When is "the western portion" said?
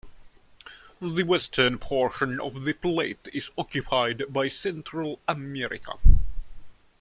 0.99-2.39